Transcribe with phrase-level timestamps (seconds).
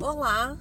[0.00, 0.58] Olá,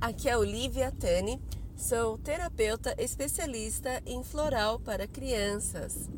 [0.00, 1.40] aqui é Olivia Tani,
[1.76, 6.08] sou terapeuta especialista em floral para crianças.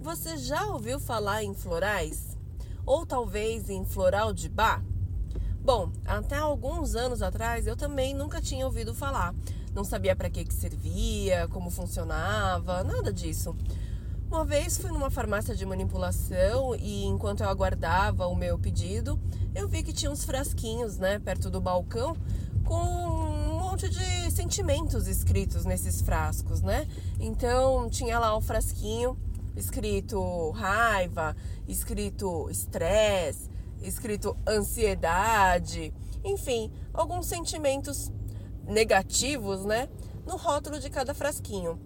[0.00, 2.38] Você já ouviu falar em florais?
[2.86, 4.82] Ou talvez em floral de bar?
[5.60, 9.34] Bom, até alguns anos atrás eu também nunca tinha ouvido falar.
[9.74, 13.56] Não sabia para que, que servia, como funcionava, nada disso.
[14.32, 19.20] Uma vez fui numa farmácia de manipulação e enquanto eu aguardava o meu pedido,
[19.54, 22.16] eu vi que tinha uns frasquinhos, né, perto do balcão,
[22.64, 26.88] com um monte de sentimentos escritos nesses frascos, né?
[27.20, 29.18] Então tinha lá o um frasquinho
[29.54, 31.36] escrito raiva,
[31.68, 33.50] escrito estresse,
[33.82, 35.92] escrito ansiedade,
[36.24, 38.10] enfim, alguns sentimentos
[38.66, 39.90] negativos, né,
[40.26, 41.78] no rótulo de cada frasquinho.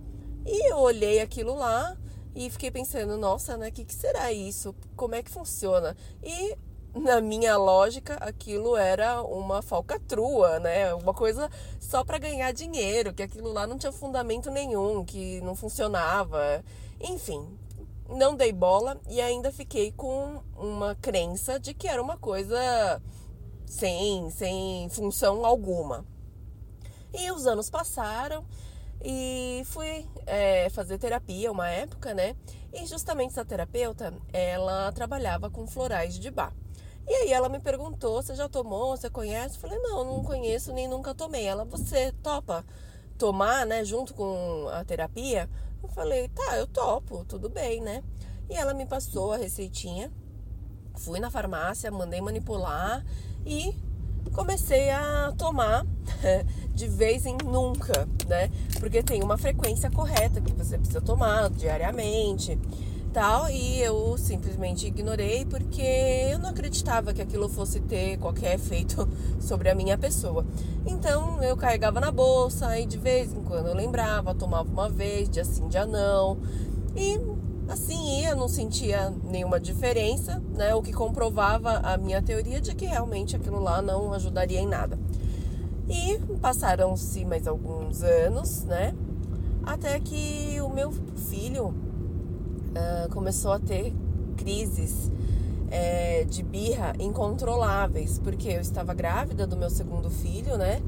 [0.46, 1.96] E eu olhei aquilo lá
[2.36, 3.68] e fiquei pensando, nossa, né?
[3.68, 4.74] O que, que será isso?
[4.94, 5.96] Como é que funciona?
[6.22, 6.54] E
[6.94, 10.92] na minha lógica, aquilo era uma falcatrua, né?
[10.92, 15.56] Uma coisa só para ganhar dinheiro, que aquilo lá não tinha fundamento nenhum, que não
[15.56, 16.62] funcionava.
[17.00, 17.58] Enfim,
[18.06, 23.02] não dei bola e ainda fiquei com uma crença de que era uma coisa
[23.64, 26.04] sem, sem função alguma.
[27.14, 28.44] E os anos passaram
[29.02, 32.36] e fui é, fazer terapia uma época, né?
[32.72, 36.52] E justamente essa terapeuta, ela trabalhava com florais de bar.
[37.08, 39.54] E aí ela me perguntou, você já tomou, você conhece?
[39.54, 41.46] Eu falei, não, não conheço nem nunca tomei.
[41.46, 42.64] Ela, você topa
[43.16, 45.48] tomar, né, junto com a terapia?
[45.82, 48.02] Eu falei, tá, eu topo, tudo bem, né?
[48.50, 50.12] E ela me passou a receitinha,
[50.96, 53.04] fui na farmácia, mandei manipular
[53.44, 53.72] e
[54.32, 55.86] comecei a tomar
[56.74, 58.50] de vez em nunca, né?
[58.78, 62.58] Porque tem uma frequência correta que você precisa tomar diariamente,
[63.12, 65.82] tal, e eu simplesmente ignorei porque
[66.30, 69.08] eu não acreditava que aquilo fosse ter qualquer efeito
[69.40, 70.44] sobre a minha pessoa.
[70.86, 75.30] Então eu carregava na bolsa e de vez em quando eu lembrava, tomava uma vez,
[75.30, 76.36] dia sim, dia não.
[76.94, 77.18] E
[77.68, 80.74] assim ia, não sentia nenhuma diferença, né?
[80.74, 84.98] O que comprovava a minha teoria de que realmente aquilo lá não ajudaria em nada.
[85.88, 88.94] E passaram-se mais alguns anos, né?
[89.62, 90.92] Até que o meu
[91.28, 93.92] filho uh, começou a ter
[94.36, 95.10] crises
[95.70, 100.80] é, de birra incontroláveis, porque eu estava grávida do meu segundo filho, né?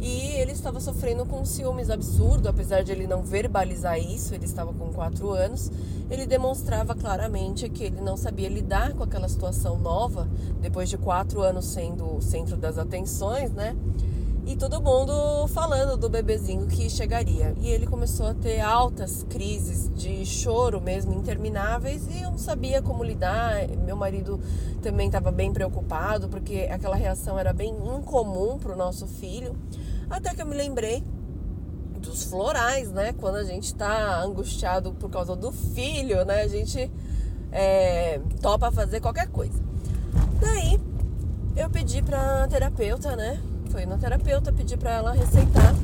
[0.00, 4.72] E ele estava sofrendo com ciúmes absurdo, apesar de ele não verbalizar isso, ele estava
[4.72, 5.70] com quatro anos,
[6.10, 10.28] ele demonstrava claramente que ele não sabia lidar com aquela situação nova,
[10.60, 13.74] depois de quatro anos sendo o centro das atenções, né?
[14.46, 17.52] E todo mundo falando do bebezinho que chegaria.
[17.60, 22.80] E ele começou a ter altas crises de choro mesmo, intermináveis, e eu não sabia
[22.80, 23.66] como lidar.
[23.84, 24.40] Meu marido
[24.80, 29.56] também estava bem preocupado, porque aquela reação era bem incomum para o nosso filho.
[30.08, 31.02] Até que eu me lembrei
[31.98, 33.12] dos florais, né?
[33.14, 36.42] Quando a gente está angustiado por causa do filho, né?
[36.42, 36.88] A gente
[37.50, 39.60] é, topa fazer qualquer coisa.
[40.40, 40.78] Daí
[41.56, 43.42] eu pedi para terapeuta, né?
[43.76, 45.74] Foi na terapeuta, pedi para ela receitar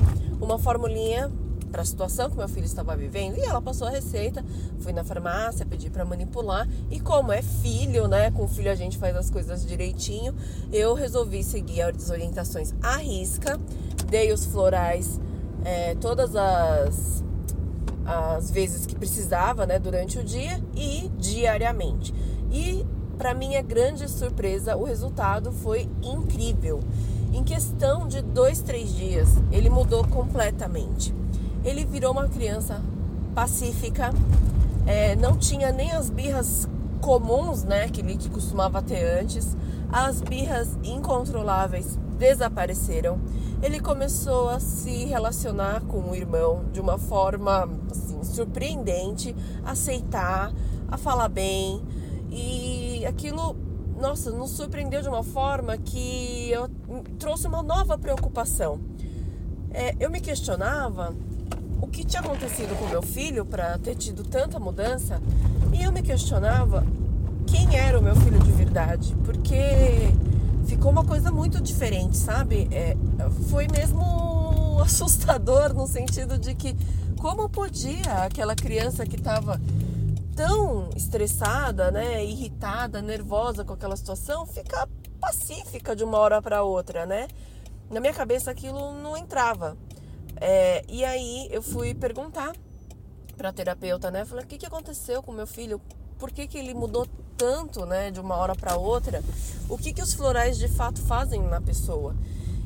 [0.41, 1.30] uma formulinha
[1.70, 4.42] para a situação que meu filho estava vivendo e ela passou a receita.
[4.78, 8.30] Fui na farmácia, pedi para manipular e como é filho, né?
[8.30, 10.34] Com filho a gente faz as coisas direitinho.
[10.72, 13.60] Eu resolvi seguir as orientações à risca,
[14.09, 15.20] dei os florais
[15.62, 17.22] é, todas as
[18.06, 22.14] as vezes que precisava, né, durante o dia e diariamente.
[22.50, 22.86] E
[23.19, 26.80] para minha grande surpresa, o resultado foi incrível.
[27.32, 31.15] Em questão de dois, três dias, ele mudou completamente.
[31.65, 32.82] Ele virou uma criança
[33.34, 34.10] pacífica,
[34.87, 36.69] é, não tinha nem as birras
[37.00, 39.56] comuns, né, que ele costumava ter antes.
[39.91, 43.19] As birras incontroláveis desapareceram.
[43.62, 49.34] Ele começou a se relacionar com o irmão de uma forma assim, surpreendente,
[49.65, 50.53] aceitar,
[50.88, 51.82] a falar bem
[52.31, 53.56] e aquilo
[54.03, 56.68] nossa, nos surpreendeu de uma forma que eu
[57.22, 58.80] trouxe uma nova preocupação.
[59.72, 61.15] É, eu me questionava
[61.80, 65.22] o que tinha acontecido com meu filho para ter tido tanta mudança
[65.72, 66.84] e eu me questionava
[67.47, 69.54] quem era o meu filho de verdade, porque
[70.66, 72.69] ficou uma coisa muito diferente, sabe?
[72.72, 72.97] É,
[73.48, 76.77] foi mesmo assustador no sentido de que
[77.21, 79.60] como podia aquela criança que estava
[80.34, 84.89] tão estressada, né, irritada, nervosa com aquela situação, ficar
[85.22, 87.28] pacífica de uma hora para outra, né?
[87.89, 89.77] Na minha cabeça aquilo não entrava.
[90.41, 92.53] É, e aí eu fui perguntar
[93.36, 94.24] para a terapeuta, né?
[94.24, 95.80] Falei, o que, que aconteceu com meu filho?
[96.19, 99.22] Por que, que ele mudou tanto, né, de uma hora para outra?
[99.69, 102.16] O que, que os florais de fato fazem na pessoa?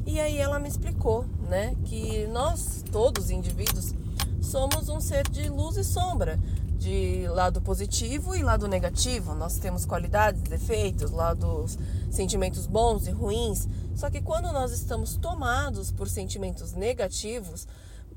[0.06, 3.94] E aí ela me explicou, né, que nós todos indivíduos
[4.40, 6.38] somos um ser de luz e sombra,
[6.78, 9.34] de lado positivo e lado negativo.
[9.34, 11.78] Nós temos qualidades, defeitos, lados,
[12.10, 13.66] sentimentos bons e ruins.
[13.94, 17.66] Só que quando nós estamos tomados por sentimentos negativos,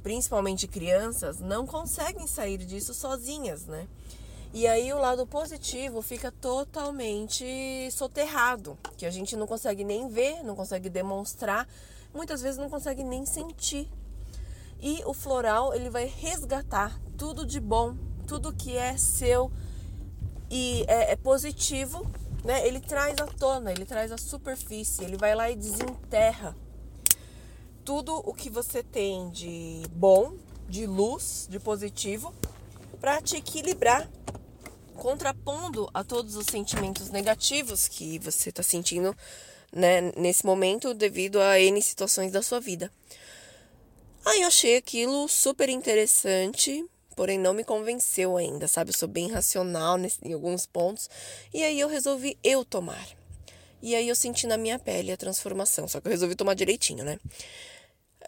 [0.04, 3.88] principalmente crianças, não conseguem sair disso sozinhas, né?
[4.52, 7.46] E aí o lado positivo fica totalmente
[7.92, 11.68] soterrado, que a gente não consegue nem ver, não consegue demonstrar,
[12.14, 13.88] muitas vezes não consegue nem sentir.
[14.82, 17.96] E o floral, ele vai resgatar tudo de bom,
[18.30, 19.52] tudo que é seu
[20.52, 22.06] e é, é positivo,
[22.44, 22.66] né?
[22.68, 26.56] Ele traz à tona, ele traz à superfície, ele vai lá e desenterra
[27.84, 30.36] tudo o que você tem de bom,
[30.68, 32.32] de luz, de positivo,
[33.02, 34.08] para te equilibrar,
[34.96, 39.18] contrapondo a todos os sentimentos negativos que você está sentindo
[39.74, 42.92] né, nesse momento devido a N situações da sua vida.
[44.24, 46.86] Aí eu achei aquilo super interessante,
[47.20, 48.92] porém não me convenceu ainda, sabe?
[48.92, 51.10] Eu sou bem racional nesse, em alguns pontos.
[51.54, 53.06] E aí eu resolvi eu tomar.
[53.82, 57.04] E aí eu senti na minha pele a transformação, só que eu resolvi tomar direitinho,
[57.04, 57.20] né?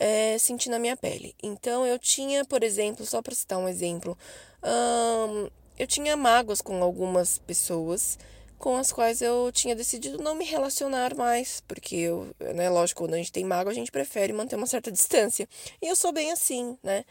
[0.02, 1.34] é, senti na minha pele.
[1.42, 4.18] Então eu tinha, por exemplo, só para citar um exemplo,
[4.62, 5.48] hum,
[5.80, 8.20] eu tinha mágoas com algumas pessoas
[8.58, 13.14] com as quais eu tinha decidido não me relacionar mais, porque eu, né, lógico, quando
[13.14, 15.48] a gente tem mágoa, a gente prefere manter uma certa distância.
[15.82, 17.06] E eu sou bem assim, né?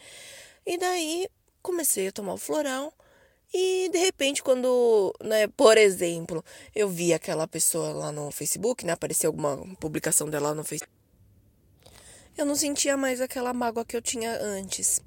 [0.67, 1.29] E daí
[1.63, 2.93] comecei a tomar o floral.
[3.53, 8.93] E de repente, quando, né, por exemplo, eu vi aquela pessoa lá no Facebook, né,
[8.93, 11.01] apareceu alguma publicação dela no Facebook
[12.41, 15.01] eu não sentia mais aquela mágoa que eu tinha antes.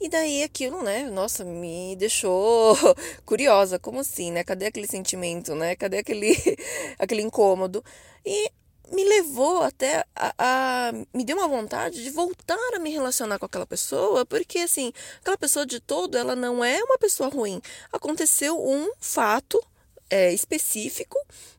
[0.00, 2.76] E daí aquilo, né, nossa, me deixou
[3.24, 4.42] curiosa, como assim, né?
[4.42, 5.76] Cadê aquele sentimento, né?
[5.76, 6.34] Cadê aquele,
[6.98, 7.84] aquele incômodo?
[8.24, 8.50] E
[8.90, 13.46] me levou até a, a, me deu uma vontade de voltar a me relacionar com
[13.46, 17.60] aquela pessoa, porque assim, aquela pessoa de todo, ela não é uma pessoa ruim.
[17.92, 19.62] Aconteceu um fato
[20.10, 21.16] é, específico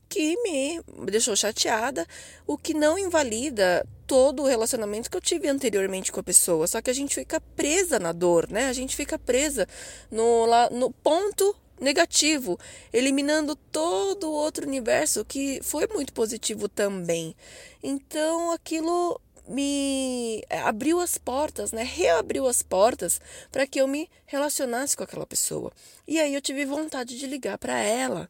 [0.07, 2.05] que me deixou chateada,
[2.45, 6.67] o que não invalida todo o relacionamento que eu tive anteriormente com a pessoa.
[6.67, 8.67] Só que a gente fica presa na dor, né?
[8.67, 9.67] A gente fica presa
[10.11, 12.57] no, lá, no ponto negativo,
[12.91, 17.35] eliminando todo o outro universo que foi muito positivo também.
[17.81, 21.83] Então aquilo me eh, abriu as portas, né?
[21.83, 23.19] Reabriu as portas
[23.51, 25.71] para que eu me relacionasse com aquela pessoa.
[26.07, 28.29] E aí eu tive vontade de ligar para ela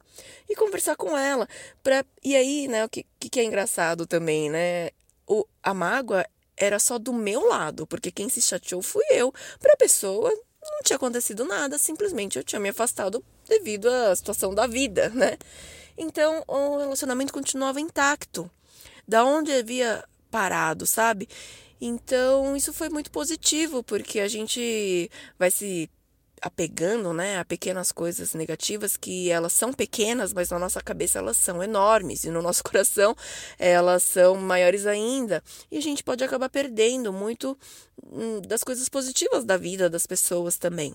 [0.49, 1.47] e conversar com ela.
[1.83, 2.03] Pra...
[2.23, 4.89] E aí, né, o que, que é engraçado também, né?
[5.27, 6.25] O, a mágoa
[6.57, 9.31] era só do meu lado, porque quem se chateou fui eu.
[9.59, 10.31] Para a pessoa
[10.71, 15.37] não tinha acontecido nada, simplesmente eu tinha me afastado devido à situação da vida, né?
[15.97, 18.49] Então o relacionamento continuava intacto.
[19.07, 21.27] Da onde havia parado, sabe?
[21.79, 25.89] Então, isso foi muito positivo, porque a gente vai se
[26.43, 31.37] apegando, né, a pequenas coisas negativas que elas são pequenas, mas na nossa cabeça elas
[31.37, 33.15] são enormes e no nosso coração
[33.57, 35.41] elas são maiores ainda.
[35.71, 37.57] E a gente pode acabar perdendo muito
[38.11, 40.93] hum, das coisas positivas da vida das pessoas também.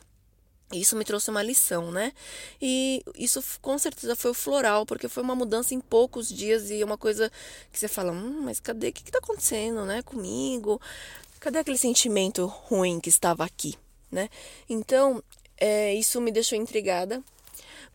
[0.70, 2.12] Isso me trouxe uma lição, né?
[2.60, 6.84] E isso com certeza foi o floral, porque foi uma mudança em poucos dias e
[6.84, 7.32] uma coisa
[7.72, 8.88] que você fala, hum, mas cadê?
[8.88, 10.02] O que, está acontecendo, né?
[10.02, 10.78] Comigo?
[11.40, 13.76] Cadê aquele sentimento ruim que estava aqui,
[14.10, 14.28] né?
[14.68, 15.22] Então,
[15.60, 17.22] é, isso me deixou intrigada,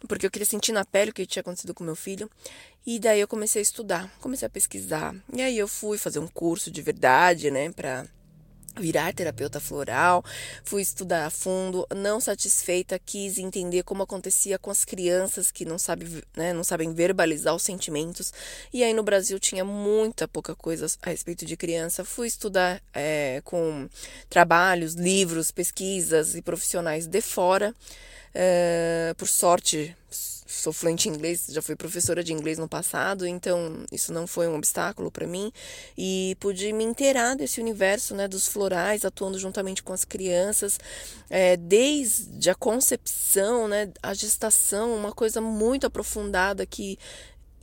[0.08, 2.30] porque eu queria sentir na pele o que tinha acontecido com meu filho.
[2.86, 5.16] E daí eu comecei a estudar, comecei a pesquisar.
[5.34, 8.06] E aí eu fui fazer um curso de verdade, né, para
[8.76, 10.24] virar terapeuta floral,
[10.64, 15.78] fui estudar a fundo, não satisfeita, quis entender como acontecia com as crianças que não,
[15.78, 18.34] sabe, né, não sabem verbalizar os sentimentos.
[18.74, 22.04] E aí no Brasil tinha muita pouca coisa a respeito de criança.
[22.04, 23.88] Fui estudar é, com
[24.30, 27.74] trabalhos, livros, pesquisas e profissionais de fora.
[28.36, 29.96] É, por sorte,
[30.64, 34.48] sou fluente em inglês, já fui professora de inglês no passado, então isso não foi
[34.48, 35.52] um obstáculo para mim
[35.98, 40.80] e pude me inteirar desse universo, né, dos florais, atuando juntamente com as crianças,
[41.30, 46.98] é, desde a concepção, né, a gestação, uma coisa muito aprofundada que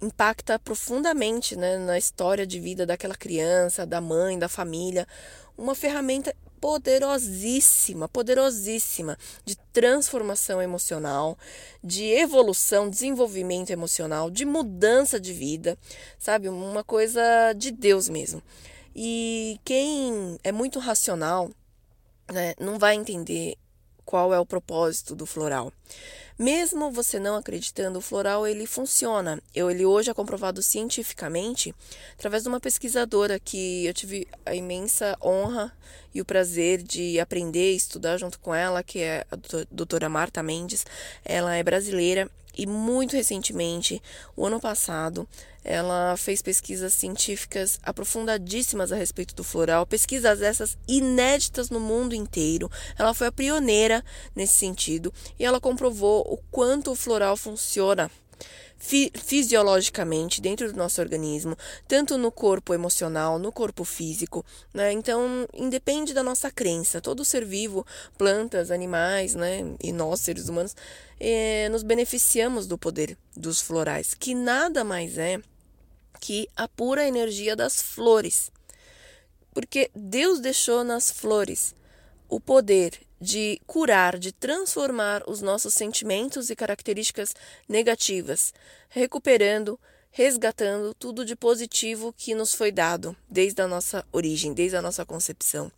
[0.03, 5.07] impacta profundamente né, na história de vida daquela criança, da mãe, da família.
[5.57, 11.39] Uma ferramenta poderosíssima, poderosíssima de transformação emocional,
[11.83, 15.79] de evolução, desenvolvimento emocional, de mudança de vida,
[16.19, 16.49] sabe?
[16.49, 17.21] Uma coisa
[17.57, 18.43] de Deus mesmo.
[18.95, 21.51] E quem é muito racional,
[22.31, 23.57] né, não vai entender
[24.11, 25.73] qual é o propósito do floral.
[26.37, 29.41] Mesmo você não acreditando, o floral ele funciona.
[29.55, 31.73] Eu, ele hoje é comprovado cientificamente
[32.15, 35.73] através de uma pesquisadora que eu tive a imensa honra
[36.13, 39.37] e o prazer de aprender e estudar junto com ela, que é a
[39.71, 40.85] doutora Marta Mendes.
[41.25, 44.03] Ela é brasileira e muito recentemente,
[44.37, 45.29] o ano passado,
[45.65, 52.71] ela fez pesquisas científicas aprofundadíssimas a respeito do floral, pesquisas essas inéditas no mundo inteiro.
[52.99, 54.05] Ela foi a pioneira
[54.35, 58.11] nesse sentido e ela comprovou o quanto o floral funciona
[58.77, 61.57] fi fisiologicamente dentro do nosso organismo,
[61.87, 64.91] tanto no corpo emocional, no corpo físico, né?
[64.93, 70.75] Então, independe da nossa crença, todo ser vivo, plantas, animais, né, e nós seres humanos,
[71.21, 75.39] eh, nos beneficiamos do poder dos florais, que nada mais é
[76.21, 78.51] que a pura energia das flores.
[79.53, 81.75] Porque Deus deixou nas flores
[82.29, 87.35] o poder de curar, de transformar os nossos sentimentos e características
[87.69, 88.55] negativas,
[88.89, 89.79] recuperando,
[90.11, 95.05] resgatando tudo de positivo que nos foi dado desde a nossa origem, desde a nossa
[95.05, 95.71] concepção.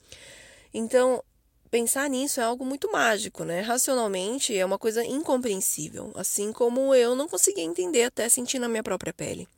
[0.72, 1.22] Então,
[1.70, 3.60] pensar nisso é algo muito mágico, né?
[3.60, 8.82] Racionalmente é uma coisa incompreensível, assim como eu não conseguia entender até sentir na minha
[8.82, 9.48] própria pele.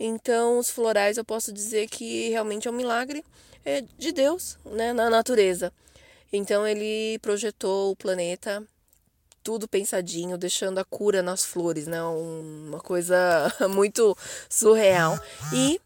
[0.00, 3.24] Então, os florais eu posso dizer que realmente é um milagre
[3.64, 5.72] é, de Deus, né, na natureza.
[6.32, 8.66] Então ele projetou o planeta
[9.42, 12.02] tudo pensadinho, deixando a cura nas flores, né?
[12.02, 13.16] Uma coisa
[13.70, 14.16] muito
[14.48, 15.18] surreal.
[15.52, 15.80] E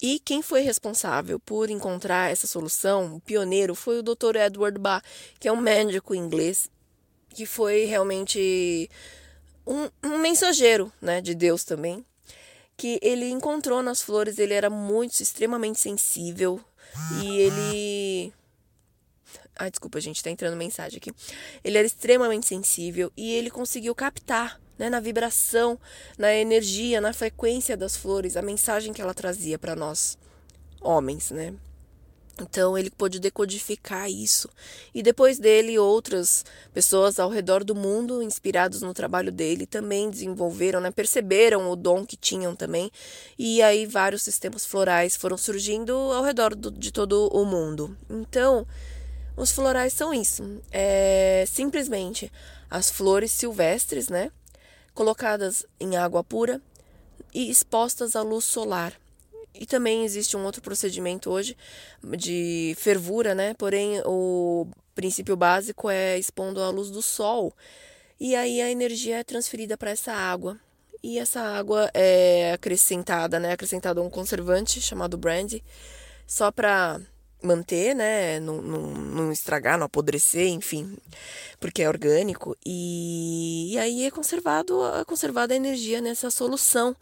[0.00, 4.36] e quem foi responsável por encontrar essa solução, o pioneiro, foi o Dr.
[4.36, 5.02] Edward Bach,
[5.40, 6.70] que é um médico inglês
[7.30, 8.88] que foi realmente
[9.66, 12.04] um, um mensageiro, né, de Deus também,
[12.76, 16.60] que ele encontrou nas flores, ele era muito extremamente sensível
[17.22, 18.32] e ele
[19.58, 21.12] Ai, desculpa, gente, tá entrando mensagem aqui.
[21.64, 25.76] Ele era extremamente sensível e ele conseguiu captar, né, na vibração,
[26.16, 30.16] na energia, na frequência das flores, a mensagem que ela trazia para nós,
[30.80, 31.54] homens, né?
[32.40, 34.48] Então ele pôde decodificar isso.
[34.94, 40.80] E depois dele, outras pessoas ao redor do mundo, inspirados no trabalho dele, também desenvolveram,
[40.80, 40.90] né?
[40.90, 42.90] perceberam o dom que tinham também.
[43.36, 47.96] E aí vários sistemas florais foram surgindo ao redor do, de todo o mundo.
[48.08, 48.64] Então,
[49.38, 50.60] os florais são isso.
[50.70, 52.30] É simplesmente
[52.68, 54.30] as flores silvestres, né?
[54.92, 56.60] Colocadas em água pura
[57.32, 58.92] e expostas à luz solar.
[59.54, 61.56] E também existe um outro procedimento hoje
[62.16, 63.54] de fervura, né?
[63.54, 67.52] Porém, o princípio básico é expondo à luz do sol.
[68.20, 70.58] E aí a energia é transferida para essa água.
[71.02, 73.52] E essa água é acrescentada, né?
[73.52, 75.62] Acrescentada um conservante chamado brandy,
[76.26, 77.00] só para
[77.42, 78.40] manter, né?
[78.40, 80.96] Não, não, não, estragar, não apodrecer, enfim,
[81.60, 82.56] porque é orgânico.
[82.64, 86.96] E, e aí é conservado, é conservada a energia nessa solução.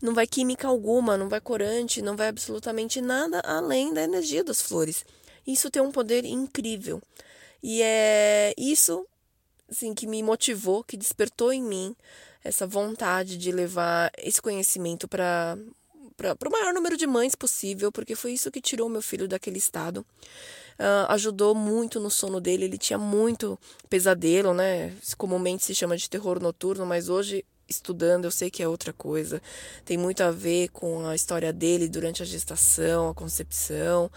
[0.00, 4.62] Não vai química alguma, não vai corante, não vai absolutamente nada além da energia das
[4.62, 5.04] flores.
[5.46, 7.02] Isso tem um poder incrível.
[7.62, 9.06] E é isso
[9.70, 11.96] assim, que me motivou, que despertou em mim
[12.42, 15.58] essa vontade de levar esse conhecimento para
[16.18, 19.58] para o maior número de mães possível, porque foi isso que tirou meu filho daquele
[19.58, 20.04] estado.
[20.78, 23.58] Uh, ajudou muito no sono dele, ele tinha muito
[23.88, 24.92] pesadelo, né?
[25.16, 29.40] Comumente se chama de terror noturno, mas hoje estudando, eu sei que é outra coisa.
[29.84, 34.10] Tem muito a ver com a história dele durante a gestação, a concepção.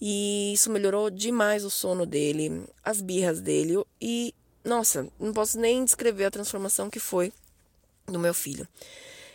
[0.00, 3.82] E isso melhorou demais o sono dele, as birras dele.
[4.00, 4.34] E,
[4.64, 7.32] nossa, não posso nem descrever a transformação que foi
[8.06, 8.68] no meu filho.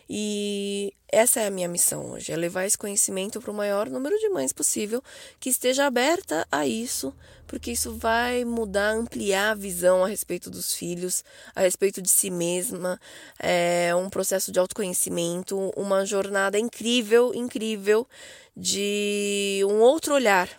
[0.10, 4.18] E essa é a minha missão hoje, é levar esse conhecimento para o maior número
[4.18, 5.02] de mães possível
[5.40, 7.14] que esteja aberta a isso,
[7.48, 11.24] porque isso vai mudar, ampliar a visão a respeito dos filhos,
[11.56, 13.00] a respeito de si mesma,
[13.40, 18.08] é um processo de autoconhecimento, uma jornada incrível, incrível
[18.56, 20.50] de um outro olhar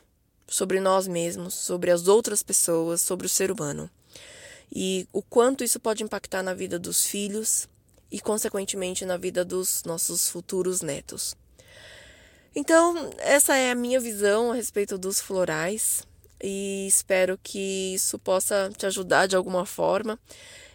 [0.47, 3.91] sobre nós mesmos, sobre as outras pessoas, sobre o ser humano.
[4.73, 7.69] E o quanto isso pode impactar na vida dos filhos,
[8.15, 11.37] e, consequentemente, na vida dos nossos futuros netos.
[12.55, 16.07] Então, essa é a minha visão a respeito dos florais
[16.41, 20.17] e espero que isso possa te ajudar de alguma forma.